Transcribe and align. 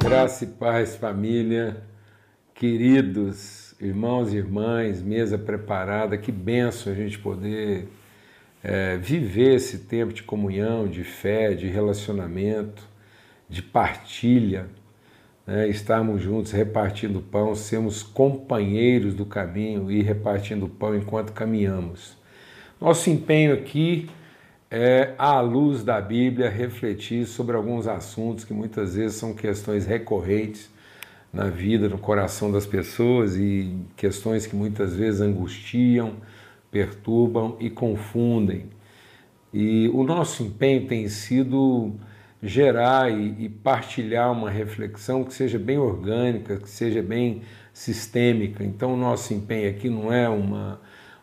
Graça 0.00 0.44
e 0.44 0.46
paz, 0.46 0.96
família, 0.96 1.82
queridos 2.54 3.74
irmãos 3.80 4.32
e 4.32 4.36
irmãs, 4.36 5.02
mesa 5.02 5.36
preparada, 5.36 6.16
que 6.16 6.32
benção 6.32 6.92
a 6.92 6.96
gente 6.96 7.18
poder 7.18 7.88
é, 8.62 8.96
viver 8.96 9.56
esse 9.56 9.80
tempo 9.80 10.12
de 10.14 10.22
comunhão, 10.22 10.88
de 10.88 11.04
fé, 11.04 11.52
de 11.52 11.66
relacionamento, 11.66 12.88
de 13.48 13.60
partilha, 13.60 14.66
né? 15.46 15.68
estarmos 15.68 16.22
juntos 16.22 16.52
repartindo 16.52 17.20
pão, 17.20 17.54
sermos 17.54 18.02
companheiros 18.02 19.14
do 19.14 19.24
caminho 19.24 19.90
e 19.90 20.02
repartindo 20.02 20.68
pão 20.68 20.96
enquanto 20.96 21.32
caminhamos. 21.32 22.16
Nosso 22.80 23.10
empenho 23.10 23.54
aqui 23.54 24.08
é, 24.70 25.14
à 25.18 25.40
luz 25.40 25.84
da 25.84 26.00
Bíblia, 26.00 26.48
refletir 26.48 27.26
sobre 27.26 27.56
alguns 27.56 27.86
assuntos 27.86 28.44
que 28.44 28.54
muitas 28.54 28.94
vezes 28.94 29.16
são 29.16 29.34
questões 29.34 29.86
recorrentes 29.86 30.70
na 31.32 31.44
vida, 31.44 31.88
no 31.88 31.98
coração 31.98 32.50
das 32.50 32.66
pessoas 32.66 33.36
e 33.36 33.74
questões 33.96 34.46
que 34.46 34.56
muitas 34.56 34.94
vezes 34.94 35.20
angustiam, 35.20 36.14
perturbam 36.70 37.56
e 37.60 37.70
confundem. 37.70 38.66
E 39.52 39.88
o 39.92 40.02
nosso 40.02 40.42
empenho 40.42 40.86
tem 40.86 41.08
sido 41.08 41.92
gerar 42.42 43.10
e, 43.10 43.44
e 43.44 43.48
partilhar 43.48 44.32
uma 44.32 44.50
reflexão 44.50 45.22
que 45.22 45.32
seja 45.32 45.58
bem 45.58 45.78
orgânica, 45.78 46.56
que 46.56 46.68
seja 46.68 47.00
bem 47.00 47.42
sistêmica. 47.72 48.64
Então, 48.64 48.94
o 48.94 48.96
nosso 48.96 49.32
empenho 49.32 49.70
aqui 49.70 49.88
não 49.88 50.12
é 50.12 50.28
uma, 50.28 50.80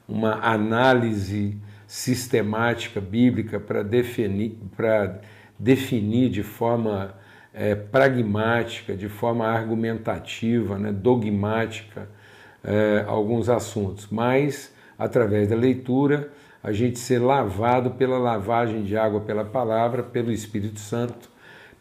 uma 0.08 0.36
análise 0.36 1.58
sistemática 1.86 3.02
bíblica 3.02 3.59
para 3.59 3.84
definir, 3.84 4.58
definir 5.58 6.30
de 6.30 6.44
forma 6.44 7.16
é, 7.54 7.76
pragmática, 7.76 8.95
de 8.95 9.09
forma 9.09 9.45
argumentativa, 9.45 10.78
né, 10.78 10.92
dogmática, 10.92 12.08
é, 12.64 13.04
alguns 13.08 13.50
assuntos, 13.50 14.08
mas 14.11 14.73
através 14.98 15.48
da 15.48 15.56
leitura 15.56 16.31
a 16.62 16.72
gente 16.72 17.00
ser 17.00 17.20
lavado 17.20 17.92
pela 17.92 18.18
lavagem 18.18 18.84
de 18.84 18.98
água 18.98 19.22
pela 19.22 19.46
palavra, 19.46 20.04
pelo 20.04 20.32
Espírito 20.32 20.80
Santo, 20.80 21.30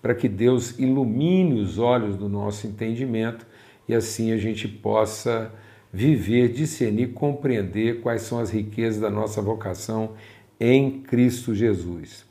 para 0.01 0.15
que 0.15 0.29
Deus 0.29 0.79
ilumine 0.79 1.61
os 1.61 1.79
olhos 1.79 2.17
do 2.17 2.29
nosso 2.29 2.67
entendimento 2.67 3.47
e 3.89 3.95
assim 3.95 4.33
a 4.33 4.37
gente 4.37 4.69
possa 4.69 5.53
viver, 5.93 6.53
discernir, 6.53 7.09
compreender 7.09 8.01
quais 8.01 8.23
são 8.23 8.39
as 8.39 8.51
riquezas 8.51 9.01
da 9.01 9.11
nossa 9.11 9.41
vocação 9.41 10.13
em 10.61 11.01
Cristo 11.01 11.55
Jesus. 11.55 12.25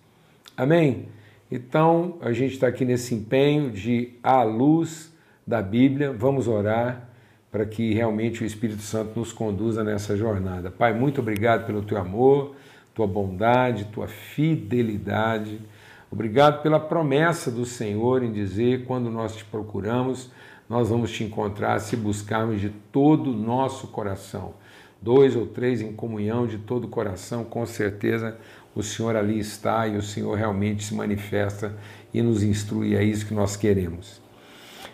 Amém? 0.56 1.08
Então, 1.52 2.18
a 2.22 2.32
gente 2.32 2.54
está 2.54 2.68
aqui 2.68 2.86
nesse 2.86 3.16
empenho 3.16 3.72
de, 3.72 4.14
à 4.22 4.44
luz 4.44 5.14
da 5.46 5.62
Bíblia, 5.62 6.12
vamos 6.12 6.48
orar 6.48 7.10
para 7.52 7.66
que 7.66 7.94
realmente 7.94 8.44
o 8.44 8.46
Espírito 8.46 8.82
Santo 8.82 9.20
nos 9.20 9.32
conduza 9.32 9.84
nessa 9.84 10.16
jornada. 10.16 10.70
Pai, 10.70 10.94
muito 10.94 11.22
obrigado 11.22 11.66
pelo 11.66 11.82
teu 11.82 11.98
amor, 11.98 12.56
tua 12.94 13.08
bondade, 13.08 13.86
tua 13.86 14.08
fidelidade. 14.08 15.60
Obrigado 16.12 16.62
pela 16.62 16.80
promessa 16.80 17.50
do 17.52 17.66
Senhor 17.66 18.24
em 18.24 18.32
dizer: 18.32 18.86
quando 18.86 19.10
nós 19.10 19.36
te 19.36 19.46
procuramos, 19.46 20.32
nós 20.70 20.90
vamos 20.90 21.12
te 21.12 21.24
encontrar 21.24 21.80
se 21.80 21.96
buscarmos 21.96 22.60
de 22.60 22.70
todo 22.70 23.32
o 23.32 23.38
nosso 23.38 23.88
coração. 23.88 24.54
Dois 25.02 25.36
ou 25.36 25.46
três 25.46 25.82
em 25.82 25.94
comunhão 25.94 26.48
de 26.48 26.58
todo 26.58 26.86
o 26.86 26.90
coração, 26.90 27.44
com 27.44 27.66
certeza 27.66 28.38
o 28.76 28.84
Senhor 28.84 29.16
ali 29.16 29.40
está 29.40 29.88
e 29.88 29.96
o 29.96 30.02
Senhor 30.02 30.36
realmente 30.36 30.84
se 30.84 30.94
manifesta 30.94 31.76
e 32.14 32.22
nos 32.22 32.44
instrui. 32.44 32.96
É 32.96 33.04
isso 33.04 33.26
que 33.26 33.34
nós 33.34 33.56
queremos. 33.56 34.22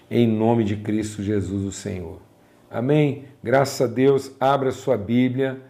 Em 0.10 0.28
nome 0.28 0.64
de 0.64 0.78
Cristo 0.78 1.24
Jesus, 1.24 1.64
o 1.64 1.72
Senhor. 1.72 2.33
Amém? 2.74 3.26
Graças 3.44 3.80
a 3.80 3.86
Deus, 3.86 4.32
abra 4.40 4.72
sua 4.72 4.98
Bíblia 4.98 5.62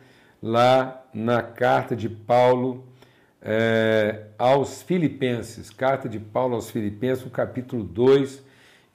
lá 0.41 1.03
na 1.13 1.41
carta 1.41 1.97
de 1.97 2.07
Paulo 2.07 2.85
é, 3.41 4.27
aos 4.39 4.81
Filipenses. 4.81 5.69
Carta 5.69 6.07
de 6.07 6.17
Paulo 6.17 6.55
aos 6.55 6.71
Filipenses, 6.71 7.29
capítulo 7.29 7.83
2 7.83 8.41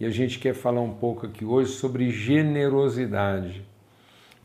e 0.01 0.07
a 0.07 0.11
gente 0.11 0.39
quer 0.39 0.55
falar 0.55 0.81
um 0.81 0.95
pouco 0.95 1.27
aqui 1.27 1.45
hoje 1.45 1.73
sobre 1.73 2.09
generosidade. 2.09 3.63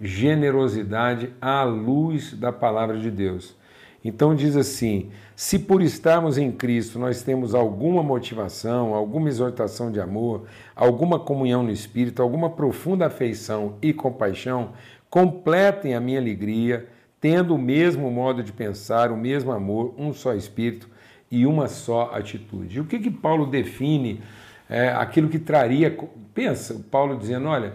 Generosidade 0.02 1.32
à 1.40 1.64
luz 1.64 2.34
da 2.34 2.52
palavra 2.52 3.00
de 3.00 3.10
Deus. 3.10 3.56
Então 4.04 4.36
diz 4.36 4.56
assim: 4.56 5.10
se 5.36 5.58
por 5.58 5.82
estarmos 5.82 6.38
em 6.38 6.52
Cristo 6.52 7.00
nós 7.00 7.24
temos 7.24 7.56
alguma 7.56 8.04
motivação, 8.04 8.94
alguma 8.94 9.30
exortação 9.30 9.92
de 9.92 10.00
amor, 10.00 10.46
alguma 10.76 11.20
comunhão 11.20 11.64
no 11.64 11.72
Espírito, 11.72 12.22
alguma 12.22 12.50
profunda 12.50 13.08
afeição 13.08 13.78
e 13.82 13.94
compaixão, 13.94 14.74
completem 15.10 15.96
a 15.96 16.00
minha 16.00 16.20
alegria, 16.20 16.88
tendo 17.22 17.56
o 17.56 17.60
mesmo 17.60 18.12
modo 18.12 18.44
de 18.44 18.52
pensar, 18.52 19.12
o 19.12 19.18
mesmo 19.18 19.52
amor, 19.52 19.94
um 19.98 20.12
só 20.12 20.34
Espírito 20.34 20.90
e 21.32 21.46
uma 21.46 21.68
só 21.68 22.12
atitude. 22.14 22.82
O 22.82 22.86
que, 22.86 23.00
que 23.00 23.10
Paulo 23.10 23.46
define 23.46 24.22
é, 24.70 24.90
aquilo 24.90 25.30
que 25.30 25.40
traria. 25.40 25.96
Pensa, 26.34 26.84
Paulo 26.90 27.18
dizendo: 27.18 27.48
olha, 27.48 27.74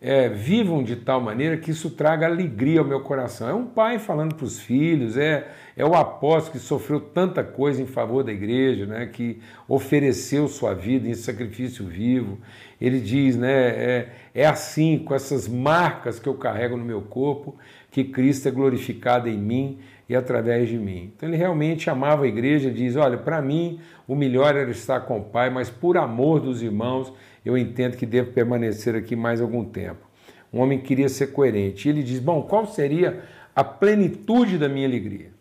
é, 0.00 0.28
vivam 0.28 0.82
de 0.82 0.96
tal 0.96 1.20
maneira 1.20 1.56
que 1.56 1.70
isso 1.70 1.90
traga 1.90 2.26
alegria 2.26 2.80
ao 2.80 2.86
meu 2.86 3.00
coração. 3.00 3.48
É 3.48 3.54
um 3.54 3.64
pai 3.64 3.98
falando 3.98 4.34
para 4.34 4.44
os 4.44 4.60
filhos, 4.60 5.16
é, 5.16 5.48
é 5.76 5.84
o 5.84 5.94
apóstolo 5.94 6.52
que 6.52 6.58
sofreu 6.58 7.00
tanta 7.00 7.42
coisa 7.42 7.80
em 7.80 7.86
favor 7.86 8.22
da 8.22 8.32
igreja, 8.32 8.86
né, 8.86 9.06
que 9.06 9.40
ofereceu 9.66 10.46
sua 10.46 10.74
vida 10.74 11.08
em 11.08 11.14
sacrifício 11.14 11.86
vivo. 11.86 12.38
Ele 12.80 13.00
diz, 13.00 13.36
né, 13.36 13.68
é, 13.68 14.08
é 14.34 14.46
assim, 14.46 14.98
com 14.98 15.14
essas 15.14 15.48
marcas 15.48 16.18
que 16.18 16.28
eu 16.28 16.34
carrego 16.34 16.76
no 16.76 16.84
meu 16.84 17.00
corpo, 17.00 17.56
que 17.90 18.04
Cristo 18.04 18.48
é 18.48 18.50
glorificado 18.50 19.28
em 19.28 19.38
mim 19.38 19.78
e 20.08 20.14
através 20.14 20.68
de 20.68 20.78
mim. 20.78 21.12
Então 21.16 21.28
ele 21.28 21.36
realmente 21.36 21.88
amava 21.88 22.24
a 22.24 22.28
igreja, 22.28 22.70
diz: 22.70 22.96
Olha, 22.96 23.16
para 23.16 23.40
mim 23.40 23.80
o 24.06 24.14
melhor 24.14 24.54
era 24.54 24.70
estar 24.70 25.00
com 25.00 25.18
o 25.18 25.24
Pai, 25.24 25.50
mas 25.50 25.70
por 25.70 25.96
amor 25.96 26.40
dos 26.40 26.62
irmãos 26.62 27.12
eu 27.44 27.56
entendo 27.56 27.96
que 27.96 28.06
devo 28.06 28.32
permanecer 28.32 28.94
aqui 28.94 29.16
mais 29.16 29.40
algum 29.40 29.64
tempo. 29.64 30.06
Um 30.52 30.60
homem 30.60 30.78
queria 30.78 31.08
ser 31.08 31.28
coerente. 31.28 31.88
E 31.88 31.90
ele 31.90 32.02
diz: 32.02 32.20
Bom, 32.20 32.42
qual 32.42 32.66
seria 32.66 33.24
a 33.56 33.64
plenitude 33.64 34.58
da 34.58 34.68
minha 34.68 34.86
alegria? 34.86 35.32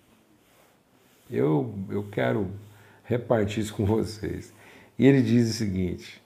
Eu, 1.30 1.74
eu 1.90 2.04
quero 2.12 2.48
repartir 3.04 3.64
isso 3.64 3.74
com 3.74 3.86
vocês. 3.86 4.54
E 4.98 5.06
ele 5.06 5.22
diz 5.22 5.50
o 5.50 5.54
seguinte: 5.54 6.23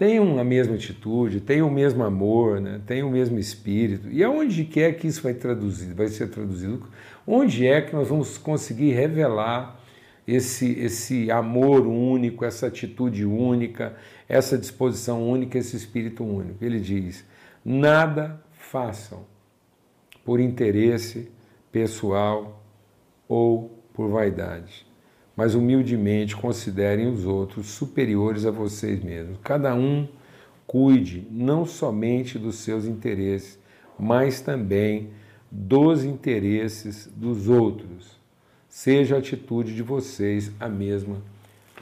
tenham 0.00 0.38
a 0.38 0.44
mesma 0.44 0.76
atitude, 0.76 1.42
tenham 1.42 1.68
o 1.68 1.70
mesmo 1.70 2.02
amor, 2.02 2.58
né? 2.58 2.80
tenham 2.86 3.06
o 3.06 3.10
mesmo 3.10 3.38
espírito. 3.38 4.08
E 4.10 4.24
aonde 4.24 4.64
quer 4.64 4.94
que 4.94 5.06
isso 5.06 5.22
vai, 5.22 5.34
traduzir, 5.34 5.92
vai 5.92 6.08
ser 6.08 6.30
traduzido? 6.30 6.88
Onde 7.26 7.66
é 7.66 7.82
que 7.82 7.94
nós 7.94 8.08
vamos 8.08 8.38
conseguir 8.38 8.92
revelar 8.92 9.78
esse, 10.26 10.72
esse 10.80 11.30
amor 11.30 11.86
único, 11.86 12.46
essa 12.46 12.68
atitude 12.68 13.26
única, 13.26 13.94
essa 14.26 14.56
disposição 14.56 15.22
única, 15.28 15.58
esse 15.58 15.76
espírito 15.76 16.24
único? 16.24 16.64
Ele 16.64 16.80
diz: 16.80 17.22
nada 17.62 18.42
façam 18.52 19.26
por 20.24 20.40
interesse 20.40 21.30
pessoal 21.70 22.64
ou 23.28 23.78
por 23.92 24.08
vaidade, 24.08 24.86
mas 25.40 25.54
humildemente 25.54 26.36
considerem 26.36 27.10
os 27.10 27.24
outros 27.24 27.68
superiores 27.68 28.44
a 28.44 28.50
vocês 28.50 29.02
mesmos. 29.02 29.38
Cada 29.42 29.74
um 29.74 30.06
cuide 30.66 31.26
não 31.30 31.64
somente 31.64 32.38
dos 32.38 32.56
seus 32.56 32.84
interesses, 32.84 33.58
mas 33.98 34.42
também 34.42 35.08
dos 35.50 36.04
interesses 36.04 37.10
dos 37.16 37.48
outros. 37.48 38.20
Seja 38.68 39.16
a 39.16 39.18
atitude 39.18 39.74
de 39.74 39.82
vocês 39.82 40.52
a 40.60 40.68
mesma 40.68 41.22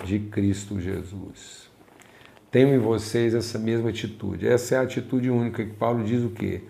de 0.04 0.20
Cristo 0.20 0.78
Jesus. 0.78 1.68
Tenham 2.52 2.72
em 2.72 2.78
vocês 2.78 3.34
essa 3.34 3.58
mesma 3.58 3.90
atitude. 3.90 4.46
Essa 4.46 4.76
é 4.76 4.78
a 4.78 4.82
atitude 4.82 5.30
única 5.30 5.64
que 5.64 5.72
Paulo 5.72 6.04
diz 6.04 6.22
o 6.22 6.30
quê? 6.30 6.60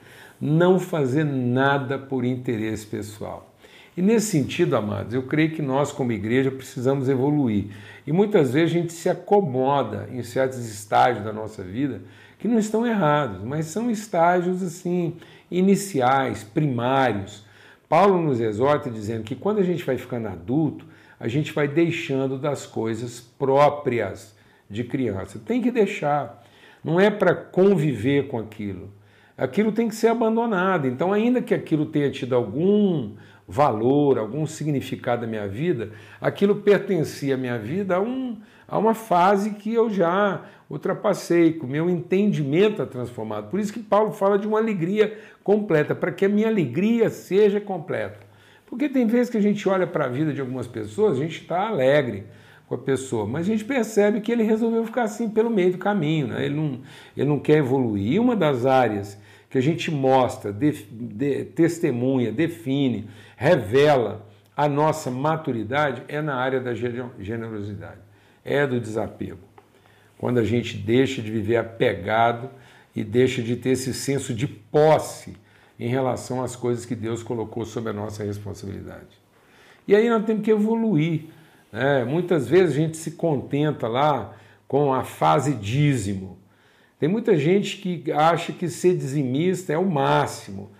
Não 0.40 0.80
fazer 0.80 1.24
nada 1.24 1.98
por 1.98 2.24
interesse 2.24 2.86
pessoal. 2.86 3.47
E 3.98 4.00
nesse 4.00 4.26
sentido, 4.26 4.76
amados, 4.76 5.12
eu 5.12 5.24
creio 5.24 5.50
que 5.50 5.60
nós, 5.60 5.90
como 5.90 6.12
igreja, 6.12 6.52
precisamos 6.52 7.08
evoluir. 7.08 7.64
E 8.06 8.12
muitas 8.12 8.52
vezes 8.52 8.70
a 8.70 8.78
gente 8.78 8.92
se 8.92 9.08
acomoda 9.08 10.08
em 10.12 10.22
certos 10.22 10.64
estágios 10.68 11.24
da 11.24 11.32
nossa 11.32 11.64
vida 11.64 12.02
que 12.38 12.46
não 12.46 12.60
estão 12.60 12.86
errados, 12.86 13.42
mas 13.42 13.66
são 13.66 13.90
estágios 13.90 14.62
assim 14.62 15.16
iniciais, 15.50 16.44
primários. 16.44 17.44
Paulo 17.88 18.22
nos 18.22 18.40
exorta 18.40 18.88
dizendo 18.88 19.24
que 19.24 19.34
quando 19.34 19.58
a 19.58 19.64
gente 19.64 19.84
vai 19.84 19.98
ficando 19.98 20.28
adulto, 20.28 20.86
a 21.18 21.26
gente 21.26 21.52
vai 21.52 21.66
deixando 21.66 22.38
das 22.38 22.66
coisas 22.66 23.18
próprias 23.18 24.32
de 24.70 24.84
criança. 24.84 25.40
Tem 25.44 25.60
que 25.60 25.72
deixar. 25.72 26.44
não 26.84 27.00
é 27.00 27.10
para 27.10 27.34
conviver 27.34 28.28
com 28.28 28.38
aquilo. 28.38 28.92
Aquilo 29.36 29.72
tem 29.72 29.88
que 29.88 29.96
ser 29.96 30.06
abandonado. 30.06 30.86
Então, 30.86 31.12
ainda 31.12 31.42
que 31.42 31.52
aquilo 31.52 31.86
tenha 31.86 32.12
tido 32.12 32.36
algum 32.36 33.16
valor, 33.48 34.18
algum 34.18 34.46
significado 34.46 35.22
na 35.22 35.26
minha 35.26 35.48
vida, 35.48 35.90
aquilo 36.20 36.56
pertencia 36.56 37.34
à 37.34 37.38
minha 37.38 37.58
vida 37.58 37.96
a, 37.96 38.00
um, 38.00 38.36
a 38.68 38.76
uma 38.78 38.92
fase 38.92 39.52
que 39.52 39.72
eu 39.72 39.88
já 39.88 40.44
ultrapassei, 40.68 41.54
que 41.54 41.64
o 41.64 41.68
meu 41.68 41.88
entendimento 41.88 42.82
é 42.82 42.84
transformado. 42.86 43.48
Por 43.48 43.58
isso 43.58 43.72
que 43.72 43.80
Paulo 43.80 44.12
fala 44.12 44.38
de 44.38 44.46
uma 44.46 44.58
alegria 44.58 45.18
completa, 45.42 45.94
para 45.94 46.12
que 46.12 46.26
a 46.26 46.28
minha 46.28 46.46
alegria 46.46 47.08
seja 47.08 47.58
completa. 47.58 48.28
Porque 48.66 48.86
tem 48.86 49.06
vezes 49.06 49.30
que 49.30 49.38
a 49.38 49.40
gente 49.40 49.66
olha 49.66 49.86
para 49.86 50.04
a 50.04 50.08
vida 50.08 50.34
de 50.34 50.42
algumas 50.42 50.66
pessoas, 50.66 51.16
a 51.16 51.22
gente 51.22 51.40
está 51.40 51.68
alegre 51.68 52.24
com 52.68 52.74
a 52.74 52.78
pessoa, 52.78 53.24
mas 53.24 53.46
a 53.46 53.50
gente 53.50 53.64
percebe 53.64 54.20
que 54.20 54.30
ele 54.30 54.42
resolveu 54.42 54.84
ficar 54.84 55.04
assim 55.04 55.30
pelo 55.30 55.48
meio 55.48 55.72
do 55.72 55.78
caminho, 55.78 56.26
né? 56.26 56.44
ele, 56.44 56.54
não, 56.54 56.80
ele 57.16 57.26
não 57.26 57.38
quer 57.38 57.56
evoluir. 57.56 58.12
E 58.12 58.18
uma 58.18 58.36
das 58.36 58.66
áreas 58.66 59.18
que 59.50 59.58
a 59.58 59.60
gente 59.60 59.90
mostra, 59.90 60.52
de, 60.52 60.72
de, 60.72 61.44
testemunha, 61.44 62.30
define, 62.30 63.08
revela 63.36 64.26
a 64.56 64.68
nossa 64.68 65.10
maturidade 65.10 66.02
é 66.08 66.20
na 66.20 66.34
área 66.34 66.60
da 66.60 66.74
generosidade, 66.74 68.00
é 68.44 68.66
do 68.66 68.80
desapego. 68.80 69.38
Quando 70.18 70.38
a 70.38 70.44
gente 70.44 70.76
deixa 70.76 71.22
de 71.22 71.30
viver 71.30 71.56
apegado 71.56 72.50
e 72.94 73.04
deixa 73.04 73.40
de 73.40 73.54
ter 73.54 73.70
esse 73.70 73.94
senso 73.94 74.34
de 74.34 74.48
posse 74.48 75.36
em 75.78 75.88
relação 75.88 76.42
às 76.42 76.56
coisas 76.56 76.84
que 76.84 76.96
Deus 76.96 77.22
colocou 77.22 77.64
sob 77.64 77.88
a 77.88 77.92
nossa 77.92 78.24
responsabilidade. 78.24 79.16
E 79.86 79.94
aí 79.94 80.08
nós 80.10 80.24
temos 80.24 80.42
que 80.42 80.50
evoluir. 80.50 81.26
Né? 81.72 82.04
Muitas 82.04 82.48
vezes 82.48 82.74
a 82.74 82.80
gente 82.80 82.96
se 82.96 83.12
contenta 83.12 83.86
lá 83.86 84.34
com 84.66 84.92
a 84.92 85.04
fase 85.04 85.54
dízimo. 85.54 86.36
Tem 86.98 87.08
muita 87.08 87.36
gente 87.36 87.76
que 87.76 88.10
acha 88.10 88.52
que 88.52 88.68
ser 88.68 88.96
dizimista 88.96 89.72
é 89.72 89.78
o 89.78 89.88
máximo. 89.88 90.70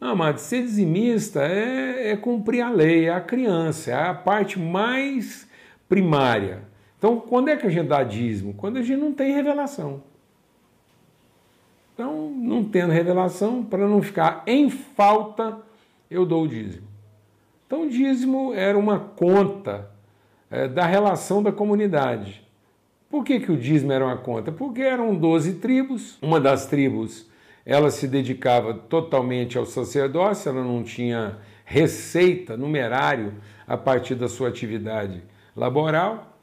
Não, 0.00 0.14
mas 0.14 0.42
ser 0.42 0.62
dizimista 0.62 1.42
é, 1.42 2.10
é 2.10 2.16
cumprir 2.16 2.60
a 2.60 2.70
lei, 2.70 3.06
é 3.06 3.10
a 3.10 3.20
criança, 3.20 3.90
é 3.90 3.94
a 3.94 4.14
parte 4.14 4.58
mais 4.58 5.48
primária. 5.88 6.62
Então, 6.98 7.18
quando 7.18 7.48
é 7.48 7.56
que 7.56 7.66
a 7.66 7.70
gente 7.70 7.88
dá 7.88 8.02
dízimo? 8.02 8.54
Quando 8.54 8.76
a 8.76 8.82
gente 8.82 9.00
não 9.00 9.12
tem 9.12 9.34
revelação. 9.34 10.02
Então, 11.94 12.30
não 12.30 12.64
tendo 12.64 12.92
revelação, 12.92 13.64
para 13.64 13.88
não 13.88 14.02
ficar 14.02 14.42
em 14.46 14.68
falta, 14.68 15.58
eu 16.10 16.26
dou 16.26 16.44
o 16.44 16.48
dízimo. 16.48 16.86
Então, 17.66 17.82
o 17.82 17.88
dízimo 17.88 18.52
era 18.52 18.76
uma 18.76 18.98
conta 18.98 19.90
é, 20.50 20.68
da 20.68 20.84
relação 20.84 21.42
da 21.42 21.50
comunidade. 21.50 22.43
Por 23.14 23.22
que, 23.22 23.38
que 23.38 23.52
o 23.52 23.56
dízimo 23.56 23.92
era 23.92 24.04
uma 24.04 24.16
conta? 24.16 24.50
Porque 24.50 24.82
eram 24.82 25.14
12 25.14 25.60
tribos, 25.60 26.18
uma 26.20 26.40
das 26.40 26.66
tribos 26.66 27.30
ela 27.64 27.88
se 27.88 28.08
dedicava 28.08 28.74
totalmente 28.74 29.56
ao 29.56 29.64
sacerdócio, 29.64 30.48
ela 30.48 30.64
não 30.64 30.82
tinha 30.82 31.38
receita, 31.64 32.56
numerário 32.56 33.34
a 33.68 33.76
partir 33.76 34.16
da 34.16 34.26
sua 34.26 34.48
atividade 34.48 35.22
laboral. 35.54 36.36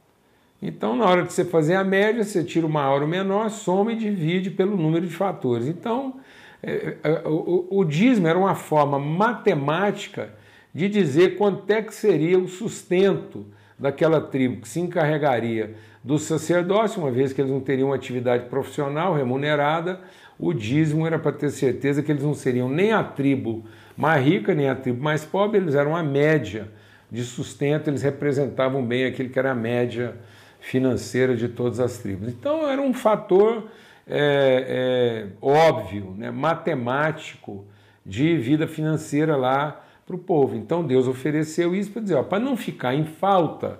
Então, 0.62 0.96
na 0.96 1.06
hora 1.08 1.24
de 1.24 1.34
você 1.34 1.44
fazer 1.44 1.76
a 1.76 1.84
média, 1.84 2.24
você 2.24 2.42
tira 2.42 2.66
o 2.66 2.70
maior 2.70 3.02
ou 3.02 3.08
menor, 3.10 3.50
soma 3.50 3.92
e 3.92 3.98
divide 3.98 4.50
pelo 4.50 4.78
número 4.78 5.06
de 5.06 5.14
fatores. 5.14 5.68
Então, 5.68 6.22
é, 6.64 6.96
é, 7.04 7.28
o, 7.28 7.68
o 7.70 7.84
dízimo 7.84 8.30
era 8.30 8.40
uma 8.40 8.56
forma 8.56 8.98
matemática 8.98 10.34
de 10.74 10.88
dizer 10.88 11.36
quanto 11.38 11.70
é 11.70 11.82
que 11.82 11.94
seria 11.94 12.40
o 12.40 12.48
sustento 12.48 13.46
daquela 13.82 14.22
tribo 14.22 14.62
que 14.62 14.70
se 14.70 14.80
encarregaria 14.80 15.74
do 16.04 16.20
sacerdócio, 16.20 17.02
uma 17.02 17.12
vez 17.12 17.34
que 17.34 17.42
eles 17.42 17.52
não 17.52 17.60
teriam 17.60 17.90
uma 17.90 17.96
atividade 17.96 18.46
profissional 18.46 19.14
remunerada, 19.14 20.00
o 20.40 20.54
dízimo 20.54 21.06
era 21.06 21.18
para 21.18 21.32
ter 21.32 21.50
certeza 21.50 22.04
que 22.04 22.12
eles 22.12 22.24
não 22.24 22.36
seriam 22.36 22.70
nem 22.70 22.92
a 22.92 23.04
tribo 23.04 23.66
mais 23.98 24.24
rica, 24.24 24.54
nem 24.54 24.70
a 24.70 24.76
tribo 24.76 25.04
mais 25.04 25.26
pobre, 25.26 25.58
eles 25.58 25.74
eram 25.74 25.96
a 25.96 26.04
média 26.04 26.70
de 27.12 27.24
sustento, 27.24 27.90
eles 27.90 28.04
representavam 28.04 28.86
bem 28.86 29.06
aquilo 29.06 29.30
que 29.30 29.38
era 29.38 29.52
a 29.52 29.56
média 29.56 30.16
financeira 30.60 31.36
de 31.36 31.50
todas 31.50 31.80
as 31.80 31.98
tribos. 31.98 32.30
Então 32.30 32.70
era 32.70 32.82
um 32.82 32.94
fator 32.94 33.68
é, 34.08 35.28
é, 35.28 35.28
óbvio, 35.42 36.16
né, 36.18 36.30
matemático 36.30 37.66
de 38.06 38.38
vida 38.38 38.68
financeira 38.68 39.36
lá 39.36 39.84
para 40.12 40.16
o 40.16 40.20
povo. 40.20 40.56
Então 40.56 40.84
Deus 40.84 41.08
ofereceu 41.08 41.74
isso 41.74 41.92
para 41.92 42.02
dizer, 42.02 42.24
para 42.26 42.40
não 42.40 42.58
ficar 42.58 42.94
em 42.94 43.06
falta, 43.06 43.80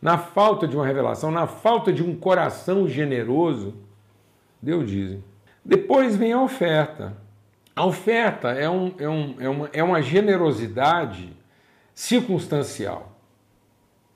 na 0.00 0.16
falta 0.16 0.66
de 0.66 0.76
uma 0.76 0.86
revelação, 0.86 1.30
na 1.30 1.46
falta 1.46 1.92
de 1.92 2.02
um 2.02 2.14
coração 2.14 2.88
generoso, 2.88 3.74
Deus 4.60 4.88
diz. 4.88 5.18
Depois 5.64 6.16
vem 6.16 6.32
a 6.32 6.40
oferta. 6.40 7.16
A 7.74 7.84
oferta 7.84 8.50
é, 8.50 8.68
um, 8.68 8.94
é, 8.98 9.08
um, 9.08 9.36
é, 9.38 9.48
uma, 9.48 9.70
é 9.72 9.82
uma 9.82 10.02
generosidade 10.02 11.32
circunstancial. 11.94 13.18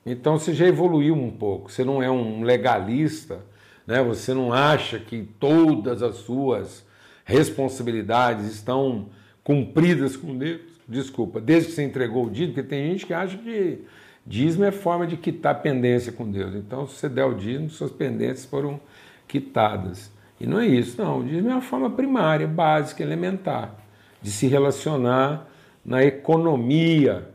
Então 0.05 0.39
você 0.39 0.53
já 0.53 0.65
evoluiu 0.65 1.15
um 1.15 1.31
pouco, 1.31 1.69
você 1.69 1.83
não 1.83 2.01
é 2.01 2.09
um 2.09 2.43
legalista, 2.43 3.39
né? 3.85 4.01
você 4.01 4.33
não 4.33 4.53
acha 4.53 4.99
que 4.99 5.23
todas 5.37 6.01
as 6.01 6.15
suas 6.17 6.85
responsabilidades 7.25 8.45
estão 8.45 9.09
cumpridas 9.47 10.17
com 10.17 10.37
Deus. 10.37 10.59
Desculpa, 10.85 11.39
desde 11.39 11.69
que 11.69 11.75
você 11.75 11.83
entregou 11.83 12.25
o 12.25 12.29
dízimo, 12.29 12.53
porque 12.53 12.67
tem 12.67 12.91
gente 12.91 13.05
que 13.05 13.13
acha 13.13 13.37
que 13.37 13.79
dízimo 14.25 14.65
é 14.65 14.73
forma 14.73 15.07
de 15.07 15.15
quitar 15.15 15.61
pendência 15.61 16.11
com 16.11 16.29
Deus. 16.29 16.53
Então, 16.53 16.85
se 16.85 16.95
você 16.95 17.07
der 17.07 17.23
o 17.23 17.33
dízimo, 17.33 17.69
suas 17.69 17.89
pendências 17.89 18.43
foram 18.43 18.77
quitadas. 19.25 20.11
E 20.37 20.45
não 20.45 20.59
é 20.59 20.67
isso, 20.67 21.01
não. 21.01 21.19
O 21.19 21.23
dízimo 21.23 21.49
é 21.49 21.53
uma 21.53 21.61
forma 21.61 21.89
primária, 21.89 22.45
básica, 22.45 23.01
elementar, 23.01 23.73
de 24.21 24.31
se 24.31 24.47
relacionar 24.47 25.47
na 25.83 26.03
economia 26.03 27.29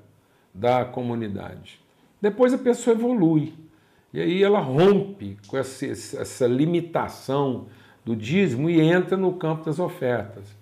da 0.52 0.84
comunidade. 0.84 1.80
Depois 2.20 2.52
a 2.52 2.58
pessoa 2.58 2.94
evolui. 2.94 3.54
E 4.12 4.20
aí 4.20 4.42
ela 4.42 4.60
rompe 4.60 5.38
com 5.46 5.56
essa, 5.56 5.86
essa 5.86 6.46
limitação 6.46 7.68
do 8.04 8.14
dízimo 8.14 8.68
e 8.68 8.82
entra 8.82 9.16
no 9.16 9.32
campo 9.32 9.64
das 9.64 9.78
ofertas. 9.78 10.60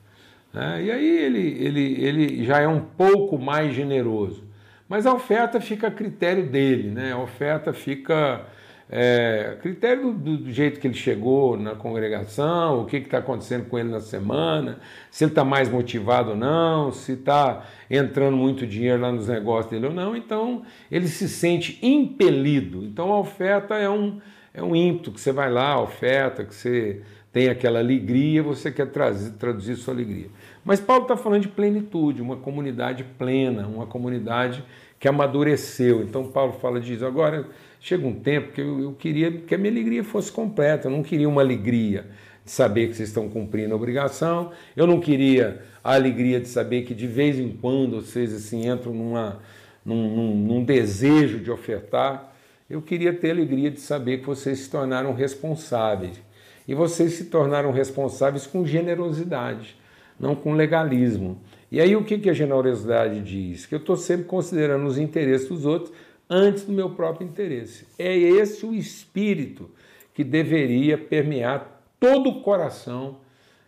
Né? 0.52 0.84
E 0.84 0.90
aí 0.90 1.18
ele, 1.18 1.64
ele, 1.64 2.04
ele 2.04 2.44
já 2.44 2.60
é 2.60 2.68
um 2.68 2.80
pouco 2.80 3.38
mais 3.38 3.74
generoso. 3.74 4.44
Mas 4.88 5.06
a 5.06 5.14
oferta 5.14 5.60
fica 5.60 5.86
a 5.86 5.90
critério 5.90 6.46
dele, 6.46 6.90
né? 6.90 7.12
a 7.12 7.18
oferta 7.18 7.72
fica 7.72 8.44
é, 8.92 9.56
critério 9.62 10.12
do, 10.12 10.36
do, 10.36 10.52
jeito 10.52 10.80
que 10.80 10.88
ele 10.88 10.94
chegou 10.94 11.56
na 11.56 11.76
congregação, 11.76 12.82
o 12.82 12.86
que 12.86 12.96
está 12.96 13.18
acontecendo 13.18 13.66
com 13.66 13.78
ele 13.78 13.88
na 13.88 14.00
semana, 14.00 14.80
se 15.08 15.22
ele 15.22 15.30
está 15.30 15.44
mais 15.44 15.68
motivado 15.68 16.30
ou 16.30 16.36
não, 16.36 16.90
se 16.90 17.12
está 17.12 17.64
entrando 17.88 18.36
muito 18.36 18.66
dinheiro 18.66 19.00
lá 19.00 19.12
nos 19.12 19.28
negócios 19.28 19.70
dele 19.70 19.86
ou 19.86 19.92
não. 19.92 20.16
Então 20.16 20.62
ele 20.90 21.06
se 21.06 21.28
sente 21.28 21.78
impelido. 21.80 22.84
Então 22.84 23.12
a 23.12 23.20
oferta 23.20 23.76
é 23.76 23.88
um, 23.88 24.20
é 24.52 24.60
um 24.60 24.74
ímpeto 24.74 25.12
que 25.12 25.20
você 25.20 25.30
vai 25.30 25.52
lá, 25.52 25.74
a 25.74 25.82
oferta, 25.82 26.44
que 26.44 26.52
você 26.52 27.00
tem 27.32 27.48
aquela 27.48 27.78
alegria, 27.78 28.42
você 28.42 28.72
quer 28.72 28.86
trazer, 28.86 29.34
traduzir 29.34 29.76
sua 29.76 29.94
alegria. 29.94 30.26
Mas 30.64 30.80
Paulo 30.80 31.02
está 31.02 31.16
falando 31.16 31.42
de 31.42 31.48
plenitude, 31.48 32.20
uma 32.20 32.36
comunidade 32.36 33.04
plena, 33.18 33.66
uma 33.66 33.86
comunidade 33.86 34.64
que 34.98 35.08
amadureceu. 35.08 36.02
Então 36.02 36.28
Paulo 36.28 36.52
fala 36.52 36.80
disso. 36.80 37.06
Agora 37.06 37.46
chega 37.80 38.06
um 38.06 38.14
tempo 38.14 38.52
que 38.52 38.60
eu, 38.60 38.80
eu 38.80 38.92
queria 38.92 39.32
que 39.32 39.54
a 39.54 39.58
minha 39.58 39.72
alegria 39.72 40.04
fosse 40.04 40.30
completa. 40.30 40.88
Eu 40.88 40.92
não 40.92 41.02
queria 41.02 41.28
uma 41.28 41.40
alegria 41.40 42.06
de 42.44 42.50
saber 42.50 42.88
que 42.88 42.96
vocês 42.96 43.08
estão 43.08 43.28
cumprindo 43.28 43.72
a 43.72 43.76
obrigação. 43.76 44.52
Eu 44.76 44.86
não 44.86 45.00
queria 45.00 45.62
a 45.82 45.94
alegria 45.94 46.38
de 46.38 46.48
saber 46.48 46.82
que 46.82 46.94
de 46.94 47.06
vez 47.06 47.38
em 47.38 47.48
quando 47.48 48.02
vocês 48.02 48.34
assim 48.34 48.68
entram 48.68 48.92
numa, 48.92 49.40
num, 49.84 50.14
num, 50.14 50.36
num 50.36 50.64
desejo 50.64 51.38
de 51.40 51.50
ofertar. 51.50 52.34
Eu 52.68 52.82
queria 52.82 53.12
ter 53.12 53.30
a 53.30 53.32
alegria 53.32 53.70
de 53.70 53.80
saber 53.80 54.18
que 54.18 54.26
vocês 54.26 54.60
se 54.60 54.70
tornaram 54.70 55.14
responsáveis. 55.14 56.20
E 56.68 56.74
vocês 56.74 57.14
se 57.14 57.24
tornaram 57.24 57.72
responsáveis 57.72 58.46
com 58.46 58.64
generosidade, 58.64 59.76
não 60.20 60.34
com 60.34 60.52
legalismo. 60.52 61.40
E 61.72 61.80
aí 61.80 61.96
o 61.96 62.04
que, 62.04 62.18
que 62.18 62.28
a 62.28 62.34
generosidade 62.34 63.20
diz? 63.22 63.64
Que 63.64 63.74
eu 63.74 63.78
estou 63.78 63.96
sempre 63.96 64.26
considerando 64.26 64.86
os 64.86 64.98
interesses 64.98 65.48
dos 65.48 65.64
outros 65.64 65.92
antes 66.28 66.64
do 66.64 66.72
meu 66.72 66.90
próprio 66.90 67.26
interesse. 67.26 67.86
É 67.98 68.16
esse 68.16 68.66
o 68.66 68.74
espírito 68.74 69.70
que 70.12 70.22
deveria 70.22 70.98
permear 70.98 71.82
todo 71.98 72.28
o 72.28 72.42
coração 72.42 73.18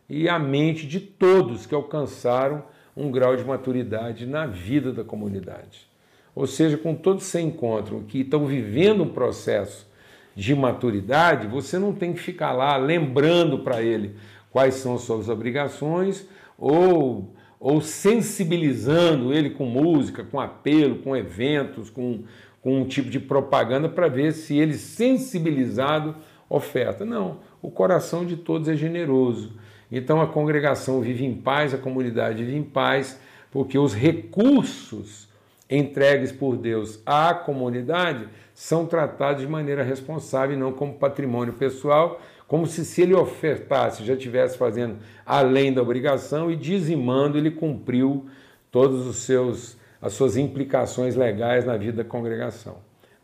e 0.09 0.29
a 0.29 0.39
mente 0.39 0.87
de 0.87 1.01
todos 1.01 1.65
que 1.65 1.75
alcançaram 1.75 2.63
um 2.95 3.11
grau 3.11 3.35
de 3.35 3.45
maturidade 3.45 4.27
na 4.27 4.47
vida 4.47 4.93
da 4.93 5.03
comunidade. 5.03 5.87
Ou 6.35 6.47
seja, 6.47 6.77
com 6.77 6.95
todos 6.95 7.25
que 7.25 7.31
você 7.31 7.41
encontra 7.41 7.99
que 8.07 8.21
estão 8.21 8.47
vivendo 8.47 9.03
um 9.03 9.09
processo 9.09 9.91
de 10.35 10.55
maturidade, 10.55 11.47
você 11.47 11.79
não 11.79 11.93
tem 11.95 12.13
que 12.13 12.21
ficar 12.21 12.53
lá 12.53 12.77
lembrando 12.77 13.61
para 13.61 13.83
ele 13.83 14.17
quais 14.51 14.75
são 14.75 14.95
as 14.95 15.03
suas 15.03 15.29
obrigações 15.29 16.27
ou, 16.63 17.35
ou 17.59 17.81
sensibilizando 17.81 19.35
ele 19.35 19.51
com 19.51 19.67
música, 19.67 20.23
com 20.23 20.39
apelo, 20.39 21.01
com 21.01 21.17
eventos, 21.17 21.91
com, 21.91 22.23
com 22.61 22.83
um 22.83 22.85
tipo 22.85 23.11
de 23.11 23.19
propaganda 23.19 23.89
para 23.89 24.07
ver 24.07 24.33
se 24.33 24.57
ele, 24.57 24.75
sensibilizado, 24.75 26.15
oferta. 26.49 27.05
Não. 27.05 27.39
o 27.61 27.69
coração 27.69 28.25
de 28.25 28.37
todos 28.37 28.69
é 28.69 28.77
generoso. 28.77 29.55
Então 29.91 30.23
a 30.23 30.27
congregação 30.27 31.01
vive 31.01 31.25
em 31.25 31.35
paz, 31.35 31.75
a 31.75 31.79
comunidade 31.79 32.45
vive 32.45 32.57
em 32.57 32.63
paz, 32.63 33.21
porque 33.51 33.77
os 33.77 33.93
recursos 33.93 35.29
entregues 35.69 36.31
por 36.31 36.57
Deus 36.57 37.03
à 37.05 37.35
comunidade 37.35 38.29
são 38.55 38.87
tratados 38.87 39.43
de 39.43 39.49
maneira 39.49 39.83
responsável 39.83 40.55
e 40.55 40.59
não 40.59 40.73
como 40.73 40.95
patrimônio 40.95 41.55
pessoal, 41.55 42.21
como 42.53 42.67
se, 42.67 42.85
se 42.85 43.01
ele 43.01 43.15
ofertasse, 43.15 44.05
já 44.05 44.13
estivesse 44.13 44.59
fazendo 44.59 44.99
além 45.25 45.73
da 45.73 45.81
obrigação 45.81 46.51
e 46.51 46.55
dizimando, 46.55 47.39
ele 47.39 47.51
cumpriu 47.51 48.27
todos 48.71 49.07
os 49.07 49.17
seus 49.25 49.79
as 50.03 50.13
suas 50.13 50.37
implicações 50.37 51.17
legais 51.17 51.65
na 51.65 51.79
vida 51.79 52.03
da 52.03 52.05
congregação. 52.07 52.77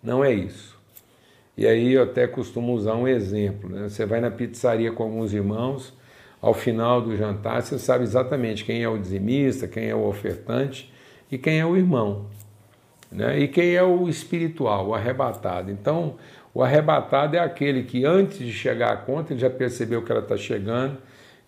Não 0.02 0.24
é 0.24 0.32
isso. 0.32 0.78
E 1.58 1.66
aí 1.66 1.92
eu 1.92 2.04
até 2.04 2.26
costumo 2.26 2.72
usar 2.72 2.94
um 2.94 3.06
exemplo. 3.06 3.68
Né? 3.68 3.90
Você 3.90 4.06
vai 4.06 4.18
na 4.18 4.30
pizzaria 4.30 4.92
com 4.92 5.02
alguns 5.02 5.34
irmãos, 5.34 5.92
ao 6.40 6.54
final 6.54 7.02
do 7.02 7.14
jantar 7.14 7.60
você 7.60 7.78
sabe 7.78 8.04
exatamente 8.04 8.64
quem 8.64 8.82
é 8.82 8.88
o 8.88 8.96
dizimista, 8.96 9.68
quem 9.68 9.90
é 9.90 9.94
o 9.94 10.06
ofertante 10.06 10.90
e 11.30 11.36
quem 11.36 11.60
é 11.60 11.66
o 11.66 11.76
irmão. 11.76 12.28
Né? 13.12 13.40
E 13.40 13.48
quem 13.48 13.74
é 13.74 13.82
o 13.82 14.08
espiritual, 14.08 14.88
o 14.88 14.94
arrebatado. 14.94 15.70
Então, 15.70 16.16
o 16.54 16.62
arrebatado 16.62 17.36
é 17.36 17.38
aquele 17.38 17.82
que 17.82 18.04
antes 18.04 18.38
de 18.38 18.52
chegar 18.52 18.92
à 18.92 18.96
conta, 18.96 19.32
ele 19.32 19.40
já 19.40 19.50
percebeu 19.50 20.02
que 20.02 20.10
ela 20.10 20.22
está 20.22 20.36
chegando 20.36 20.98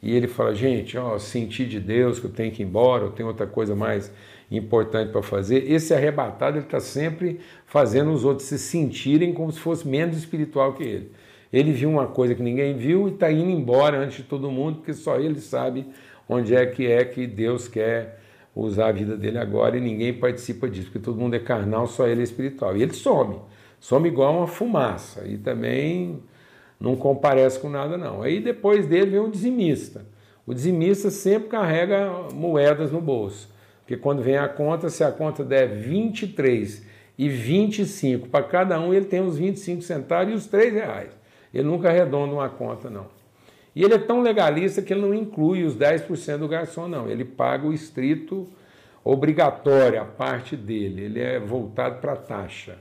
e 0.02 0.14
ele 0.14 0.26
fala: 0.26 0.54
Gente, 0.54 0.96
ó, 0.96 1.18
senti 1.18 1.64
de 1.66 1.80
Deus 1.80 2.18
que 2.18 2.26
eu 2.26 2.30
tenho 2.30 2.52
que 2.52 2.62
ir 2.62 2.66
embora, 2.66 3.04
eu 3.04 3.10
tenho 3.10 3.28
outra 3.28 3.46
coisa 3.46 3.74
mais 3.74 4.12
importante 4.50 5.12
para 5.12 5.22
fazer. 5.22 5.70
Esse 5.70 5.94
arrebatado 5.94 6.58
ele 6.58 6.64
está 6.64 6.80
sempre 6.80 7.40
fazendo 7.66 8.10
os 8.12 8.24
outros 8.24 8.48
se 8.48 8.58
sentirem 8.58 9.32
como 9.32 9.52
se 9.52 9.60
fosse 9.60 9.86
menos 9.86 10.16
espiritual 10.16 10.72
que 10.74 10.82
ele. 10.82 11.12
Ele 11.52 11.72
viu 11.72 11.90
uma 11.90 12.06
coisa 12.06 12.34
que 12.34 12.42
ninguém 12.42 12.76
viu 12.76 13.08
e 13.08 13.12
está 13.12 13.30
indo 13.30 13.50
embora 13.50 13.98
antes 13.98 14.18
de 14.18 14.22
todo 14.24 14.50
mundo, 14.50 14.76
porque 14.76 14.92
só 14.92 15.18
ele 15.18 15.40
sabe 15.40 15.86
onde 16.28 16.54
é 16.54 16.64
que 16.64 16.86
é 16.86 17.04
que 17.04 17.26
Deus 17.26 17.66
quer 17.66 18.20
usar 18.54 18.88
a 18.88 18.92
vida 18.92 19.16
dele 19.16 19.38
agora 19.38 19.76
e 19.76 19.80
ninguém 19.80 20.12
participa 20.12 20.68
disso, 20.68 20.86
porque 20.86 21.00
todo 21.00 21.18
mundo 21.18 21.34
é 21.34 21.40
carnal, 21.40 21.86
só 21.86 22.06
ele 22.06 22.20
é 22.20 22.24
espiritual. 22.24 22.76
E 22.76 22.82
ele 22.82 22.92
some, 22.92 23.36
some 23.80 24.06
igual 24.06 24.36
uma 24.36 24.46
fumaça 24.46 25.26
e 25.26 25.38
também 25.38 26.22
não 26.78 26.94
comparece 26.94 27.58
com 27.58 27.68
nada 27.68 27.98
não. 27.98 28.22
Aí 28.22 28.40
depois 28.40 28.86
dele 28.86 29.10
vem 29.10 29.20
o 29.20 29.30
dizimista. 29.30 30.06
O 30.46 30.54
dizimista 30.54 31.10
sempre 31.10 31.48
carrega 31.48 32.10
moedas 32.32 32.92
no 32.92 33.00
bolso. 33.00 33.48
Porque 33.80 33.96
quando 33.96 34.22
vem 34.22 34.36
a 34.36 34.48
conta, 34.48 34.88
se 34.88 35.02
a 35.02 35.10
conta 35.10 35.42
der 35.42 35.68
23 35.68 36.86
e 37.18 37.28
25 37.28 38.28
para 38.28 38.44
cada 38.44 38.80
um, 38.80 38.94
ele 38.94 39.06
tem 39.06 39.20
os 39.20 39.36
25 39.36 39.82
centavos 39.82 40.32
e 40.32 40.36
os 40.36 40.46
3 40.46 40.72
reais. 40.72 41.18
Ele 41.52 41.64
nunca 41.64 41.88
arredonda 41.88 42.32
uma 42.32 42.48
conta, 42.48 42.88
não. 42.88 43.06
E 43.74 43.82
ele 43.82 43.94
é 43.94 43.98
tão 43.98 44.22
legalista 44.22 44.82
que 44.82 44.92
ele 44.92 45.02
não 45.02 45.14
inclui 45.14 45.64
os 45.64 45.76
10% 45.76 46.38
do 46.38 46.48
garçom, 46.48 46.88
não. 46.88 47.08
Ele 47.08 47.24
paga 47.24 47.66
o 47.66 47.72
estrito 47.72 48.48
obrigatório, 49.04 50.00
a 50.00 50.04
parte 50.04 50.56
dele. 50.56 51.02
Ele 51.02 51.20
é 51.20 51.38
voltado 51.38 52.00
para 52.00 52.12
a 52.12 52.16
taxa. 52.16 52.78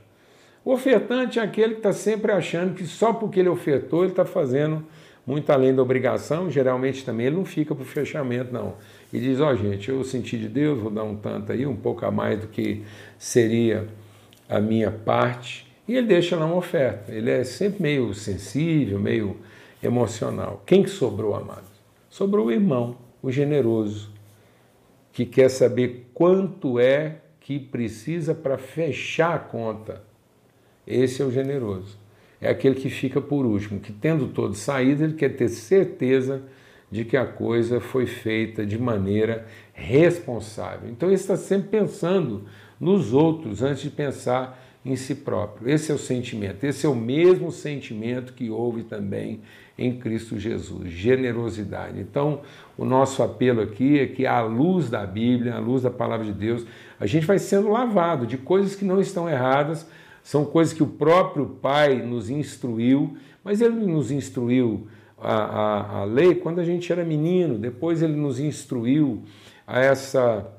O 0.64 0.72
ofertante 0.72 1.38
é 1.38 1.42
aquele 1.42 1.74
que 1.74 1.80
está 1.80 1.92
sempre 1.92 2.32
achando 2.32 2.74
que 2.74 2.86
só 2.86 3.12
porque 3.12 3.40
ele 3.40 3.48
ofertou, 3.48 4.02
ele 4.02 4.12
está 4.12 4.24
fazendo 4.24 4.84
muito 5.26 5.50
além 5.50 5.74
da 5.74 5.82
obrigação. 5.82 6.50
Geralmente 6.50 7.04
também 7.04 7.26
ele 7.26 7.36
não 7.36 7.44
fica 7.44 7.74
para 7.74 7.82
o 7.82 7.86
fechamento, 7.86 8.52
não 8.52 8.74
e 9.12 9.18
diz: 9.18 9.40
Ó, 9.40 9.50
oh, 9.50 9.56
gente, 9.56 9.88
eu 9.88 10.02
senti 10.04 10.38
de 10.38 10.48
Deus, 10.48 10.78
vou 10.78 10.90
dar 10.90 11.04
um 11.04 11.16
tanto 11.16 11.52
aí, 11.52 11.66
um 11.66 11.76
pouco 11.76 12.04
a 12.04 12.10
mais 12.10 12.40
do 12.40 12.48
que 12.48 12.84
seria 13.18 13.88
a 14.48 14.60
minha 14.60 14.90
parte. 14.90 15.66
E 15.86 15.96
ele 15.96 16.06
deixa 16.06 16.36
lá 16.36 16.46
uma 16.46 16.56
oferta. 16.56 17.12
Ele 17.12 17.30
é 17.30 17.42
sempre 17.42 17.82
meio 17.82 18.14
sensível, 18.14 18.98
meio 18.98 19.36
emocional. 19.82 20.62
Quem 20.64 20.82
que 20.82 20.90
sobrou, 20.90 21.34
amado? 21.34 21.68
Sobrou 22.08 22.46
o 22.46 22.52
irmão, 22.52 22.96
o 23.22 23.30
generoso, 23.30 24.12
que 25.12 25.24
quer 25.24 25.48
saber 25.48 26.10
quanto 26.14 26.78
é 26.78 27.16
que 27.40 27.58
precisa 27.58 28.34
para 28.34 28.56
fechar 28.56 29.34
a 29.34 29.38
conta. 29.38 30.02
Esse 30.92 31.22
é 31.22 31.24
o 31.24 31.30
generoso. 31.30 31.98
É 32.40 32.48
aquele 32.48 32.74
que 32.74 32.88
fica 32.88 33.20
por 33.20 33.44
último, 33.44 33.80
que 33.80 33.92
tendo 33.92 34.28
todo 34.28 34.54
saído, 34.54 35.04
ele 35.04 35.14
quer 35.14 35.30
ter 35.30 35.48
certeza 35.48 36.42
de 36.90 37.04
que 37.04 37.16
a 37.16 37.24
coisa 37.24 37.80
foi 37.80 38.06
feita 38.06 38.66
de 38.66 38.78
maneira 38.78 39.46
responsável. 39.72 40.90
Então 40.90 41.08
ele 41.08 41.16
está 41.16 41.36
sempre 41.36 41.68
pensando 41.68 42.44
nos 42.80 43.12
outros 43.12 43.62
antes 43.62 43.82
de 43.82 43.90
pensar 43.90 44.58
em 44.84 44.96
si 44.96 45.14
próprio. 45.14 45.68
Esse 45.68 45.92
é 45.92 45.94
o 45.94 45.98
sentimento, 45.98 46.64
esse 46.64 46.86
é 46.86 46.88
o 46.88 46.94
mesmo 46.94 47.52
sentimento 47.52 48.32
que 48.32 48.50
houve 48.50 48.82
também 48.82 49.40
em 49.78 49.98
Cristo 49.98 50.38
Jesus, 50.38 50.90
generosidade. 50.90 52.00
Então, 52.00 52.40
o 52.76 52.84
nosso 52.84 53.22
apelo 53.22 53.60
aqui 53.62 53.98
é 53.98 54.06
que 54.06 54.26
à 54.26 54.40
luz 54.42 54.90
da 54.90 55.06
Bíblia, 55.06 55.54
à 55.54 55.58
luz 55.58 55.82
da 55.82 55.90
palavra 55.90 56.26
de 56.26 56.32
Deus, 56.32 56.66
a 56.98 57.06
gente 57.06 57.26
vai 57.26 57.38
sendo 57.38 57.70
lavado 57.70 58.26
de 58.26 58.36
coisas 58.36 58.74
que 58.74 58.84
não 58.84 59.00
estão 59.00 59.28
erradas, 59.28 59.86
são 60.22 60.44
coisas 60.44 60.72
que 60.72 60.82
o 60.82 60.86
próprio 60.86 61.46
Pai 61.46 62.02
nos 62.02 62.30
instruiu, 62.30 63.16
mas 63.42 63.60
ele 63.60 63.86
nos 63.86 64.10
instruiu 64.10 64.86
a, 65.18 65.34
a, 65.34 65.98
a 66.00 66.04
lei 66.04 66.34
quando 66.34 66.60
a 66.60 66.64
gente 66.64 66.90
era 66.90 67.04
menino, 67.04 67.58
depois 67.58 68.02
ele 68.02 68.14
nos 68.14 68.40
instruiu 68.40 69.22
a 69.66 69.80
essa, 69.80 70.50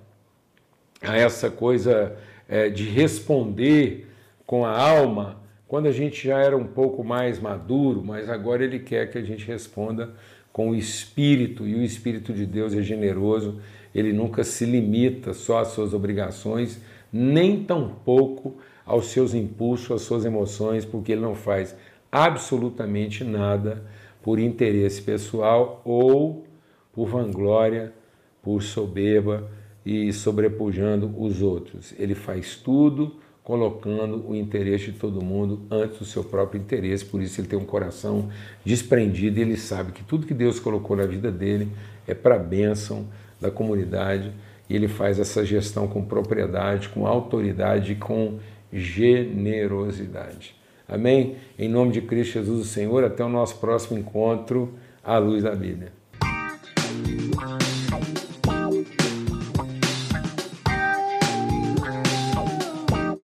a 1.01 1.17
essa 1.17 1.49
coisa 1.49 2.15
é, 2.47 2.69
de 2.69 2.83
responder 2.83 4.07
com 4.45 4.65
a 4.65 4.77
alma. 4.77 5.41
Quando 5.67 5.87
a 5.87 5.91
gente 5.91 6.27
já 6.27 6.37
era 6.37 6.55
um 6.55 6.67
pouco 6.67 7.03
mais 7.03 7.39
maduro, 7.39 8.03
mas 8.03 8.29
agora 8.29 8.63
ele 8.63 8.79
quer 8.79 9.09
que 9.09 9.17
a 9.17 9.23
gente 9.23 9.45
responda 9.45 10.13
com 10.51 10.71
o 10.71 10.75
Espírito, 10.75 11.65
e 11.65 11.75
o 11.75 11.81
Espírito 11.81 12.33
de 12.33 12.45
Deus 12.45 12.73
é 12.73 12.81
generoso, 12.81 13.61
ele 13.95 14.11
nunca 14.11 14.43
se 14.43 14.65
limita 14.65 15.33
só 15.33 15.59
às 15.59 15.69
suas 15.69 15.93
obrigações, 15.93 16.81
nem 17.11 17.63
tampouco 17.63 18.57
aos 18.85 19.07
seus 19.07 19.33
impulsos, 19.33 19.91
às 19.91 20.01
suas 20.01 20.25
emoções, 20.25 20.85
porque 20.85 21.11
ele 21.11 21.21
não 21.21 21.35
faz 21.35 21.75
absolutamente 22.11 23.23
nada 23.23 23.83
por 24.21 24.39
interesse 24.39 25.01
pessoal 25.01 25.81
ou 25.85 26.45
por 26.93 27.07
vanglória, 27.07 27.93
por 28.41 28.61
soberba 28.61 29.49
e 29.85 30.11
sobrepujando 30.11 31.13
os 31.17 31.41
outros. 31.41 31.93
Ele 31.97 32.15
faz 32.15 32.55
tudo 32.55 33.15
colocando 33.43 34.29
o 34.29 34.35
interesse 34.35 34.91
de 34.91 34.99
todo 34.99 35.23
mundo 35.23 35.65
antes 35.69 35.97
do 35.97 36.05
seu 36.05 36.23
próprio 36.23 36.61
interesse, 36.61 37.03
por 37.03 37.21
isso 37.21 37.41
ele 37.41 37.47
tem 37.47 37.57
um 37.57 37.65
coração 37.65 38.29
desprendido 38.63 39.39
e 39.39 39.41
ele 39.41 39.57
sabe 39.57 39.91
que 39.91 40.03
tudo 40.03 40.27
que 40.27 40.33
Deus 40.33 40.59
colocou 40.59 40.95
na 40.95 41.05
vida 41.05 41.31
dele 41.31 41.67
é 42.07 42.13
para 42.13 42.35
a 42.35 42.39
bênção 42.39 43.07
da 43.39 43.49
comunidade 43.49 44.31
e 44.69 44.75
ele 44.75 44.87
faz 44.87 45.19
essa 45.19 45.43
gestão 45.43 45.87
com 45.87 46.05
propriedade, 46.05 46.89
com 46.89 47.07
autoridade 47.07 47.93
e 47.93 47.95
com 47.95 48.37
generosidade. 48.73 50.55
Amém? 50.87 51.37
Em 51.57 51.69
nome 51.69 51.91
de 51.91 52.01
Cristo 52.01 52.33
Jesus, 52.33 52.61
o 52.61 52.69
Senhor, 52.69 53.03
até 53.03 53.23
o 53.23 53.29
nosso 53.29 53.57
próximo 53.57 53.97
encontro 53.97 54.73
à 55.03 55.17
luz 55.17 55.43
da 55.43 55.55
Bíblia. 55.55 56.00